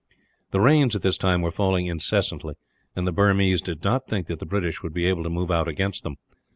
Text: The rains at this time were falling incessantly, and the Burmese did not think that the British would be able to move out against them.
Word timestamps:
The 0.49 0.59
rains 0.61 0.95
at 0.95 1.03
this 1.03 1.15
time 1.15 1.43
were 1.43 1.51
falling 1.51 1.85
incessantly, 1.85 2.55
and 2.95 3.05
the 3.05 3.11
Burmese 3.11 3.61
did 3.61 3.83
not 3.83 4.07
think 4.07 4.25
that 4.25 4.39
the 4.39 4.47
British 4.47 4.81
would 4.81 4.95
be 4.95 5.05
able 5.05 5.21
to 5.21 5.29
move 5.29 5.51
out 5.51 5.67
against 5.67 6.01
them. 6.01 6.15